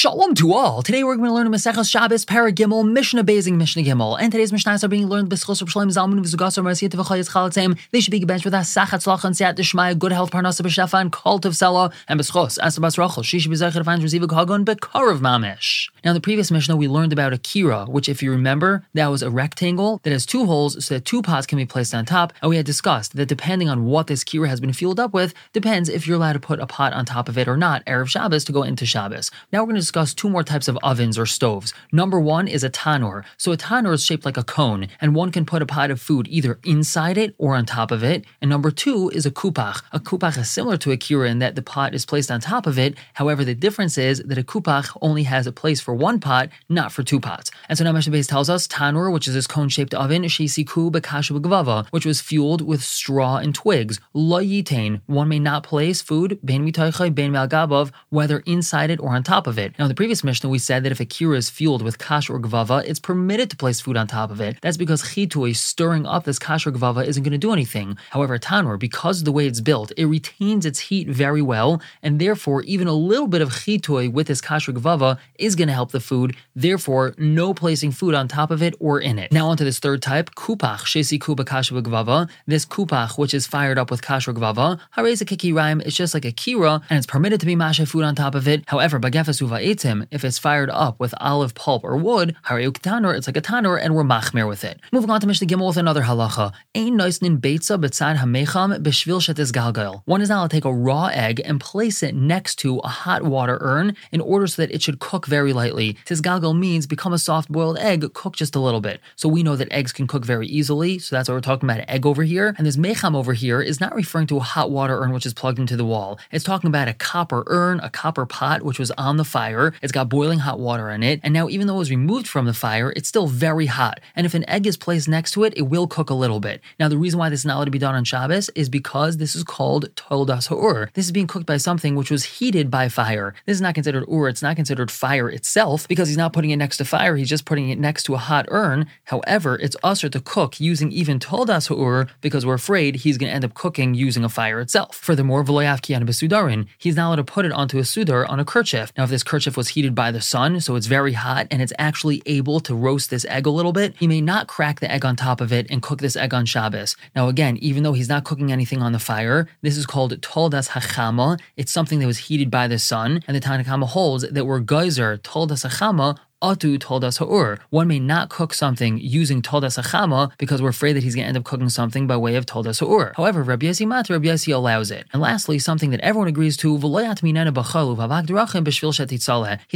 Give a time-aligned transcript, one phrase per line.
[0.00, 0.80] Shalom to all.
[0.80, 4.50] Today we're going to learn a Maseches Shabbos Paragimel Mishnah Bezing Mishnah Gimel, and today's
[4.50, 7.78] Mishnahs are being learned b'schos Shalom Zalman v'zugasar Marasiyat v'chayis Chalatzim.
[7.90, 11.12] They should be gebenched with Asachat Tzlach and Siyat Dishmaya, good health, Parnasa b'Shafa, and
[11.12, 13.22] Cult of Sela, and b'schos Asabas Rachel.
[13.22, 15.90] She should be to find Reziva Hagon Bekarav Mamish.
[16.02, 19.08] Now, in the previous Mishnah, we learned about a kira, which, if you remember, that
[19.08, 22.06] was a rectangle that has two holes so that two pots can be placed on
[22.06, 22.32] top.
[22.40, 25.34] And we had discussed that depending on what this kira has been fueled up with,
[25.52, 28.08] depends if you're allowed to put a pot on top of it or not, Erev
[28.08, 29.30] Shabbos, to go into Shabbos.
[29.52, 31.74] Now we're going to discuss two more types of ovens or stoves.
[31.90, 33.24] Number one is a tanur.
[33.36, 36.00] So a tanur is shaped like a cone, and one can put a pot of
[36.00, 38.24] food either inside it or on top of it.
[38.40, 39.82] And number two is a kupach.
[39.90, 42.68] A kupach is similar to a kira in that the pot is placed on top
[42.68, 42.94] of it.
[43.14, 46.92] However, the difference is that a kupach only has a place for one pot, not
[46.92, 47.50] for two pots.
[47.68, 51.88] And so now Base tells us tanur, which is this cone-shaped oven, shesiku bekashu gvava,
[51.90, 53.98] which was fueled with straw and twigs.
[54.14, 59.16] Lo yitain, one may not place food, ben mitaychay, ben malgabov, whether inside it or
[59.16, 59.74] on top of it.
[59.80, 62.28] Now, in the previous Mishnah, we said that if a kira is fueled with kash
[62.28, 64.58] or gvava, it's permitted to place food on top of it.
[64.60, 67.96] That's because chitui, stirring up this kash or gvava, isn't going to do anything.
[68.10, 72.20] However, tanur, because of the way it's built, it retains its heat very well, and
[72.20, 75.72] therefore, even a little bit of chitui with this kash or gvava is going to
[75.72, 76.36] help the food.
[76.54, 79.32] Therefore, no placing food on top of it or in it.
[79.32, 82.28] Now, onto this third type, kupach, shesi kuba kash gvava.
[82.46, 86.12] This kupach, which is fired up with kash or gvava, hareza kiki rhyme, it's just
[86.12, 88.62] like a kira, and it's permitted to be masha food on top of it.
[88.66, 93.26] However, bagefas etim, if it's fired up with olive pulp or wood, harayuk tanur, it's
[93.26, 94.80] like a tanur, and we're machmir with it.
[94.92, 96.52] Moving on to Mishnah Gimel with another halacha.
[96.74, 100.02] Ein noisnin beitza betzad hamecham beshvil shetis galgal.
[100.04, 103.22] One is now to take a raw egg and place it next to a hot
[103.22, 105.94] water urn in order so that it should cook very lightly.
[106.06, 109.00] Tizgalgal means become a soft boiled egg, cook just a little bit.
[109.16, 111.84] So we know that eggs can cook very easily, so that's why we're talking about
[111.88, 112.54] egg over here.
[112.58, 115.34] And this mecham over here is not referring to a hot water urn which is
[115.34, 116.18] plugged into the wall.
[116.30, 119.59] It's talking about a copper urn, a copper pot, which was on the fire.
[119.82, 121.20] It's got boiling hot water in it.
[121.22, 124.00] And now, even though it was removed from the fire, it's still very hot.
[124.16, 126.60] And if an egg is placed next to it, it will cook a little bit.
[126.78, 129.16] Now, the reason why this is not allowed to be done on Shabbos is because
[129.16, 130.90] this is called toldas ha'ur.
[130.94, 133.34] This is being cooked by something which was heated by fire.
[133.46, 136.56] This is not considered ur, it's not considered fire itself because he's not putting it
[136.56, 138.86] next to fire, he's just putting it next to a hot urn.
[139.04, 143.34] However, it's usher to cook using even toldas ha'ur because we're afraid he's going to
[143.34, 144.96] end up cooking using a fire itself.
[144.96, 148.44] Furthermore, v'loyav kiyan besudarin, he's not allowed to put it onto a sudar on a
[148.44, 148.92] kerchief.
[148.96, 151.72] Now, if this kerchief was heated by the sun, so it's very hot and it's
[151.78, 155.04] actually able to roast this egg a little bit, he may not crack the egg
[155.04, 156.96] on top of it and cook this egg on Shabbos.
[157.14, 160.70] Now, again, even though he's not cooking anything on the fire, this is called toldas
[160.70, 161.40] hachama.
[161.56, 164.60] It's something that was heated by the sun, and the Tanna Kamma holds that we're
[164.60, 167.58] geyser toldas hachama Atu toldas ha'ur.
[167.68, 171.28] One may not cook something using toldas hachama because we're afraid that he's going to
[171.28, 173.12] end up cooking something by way of toldas ha'ur.
[173.16, 175.06] However, Rabbi Yossi Mat, Rabbi Yossi allows it.
[175.12, 176.78] And lastly, something that everyone agrees to.
[176.78, 176.82] He's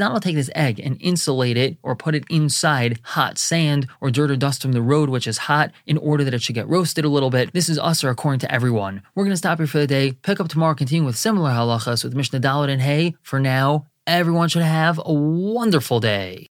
[0.00, 3.88] not going to take this egg and insulate it or put it inside hot sand
[4.00, 6.54] or dirt or dust from the road, which is hot, in order that it should
[6.54, 7.52] get roasted a little bit.
[7.52, 9.02] This is usher according to everyone.
[9.14, 12.04] We're going to stop here for the day, pick up tomorrow, continue with similar halachas
[12.04, 13.14] with Mishnah Daled and Hay.
[13.22, 16.48] For now, everyone should have a wonderful day.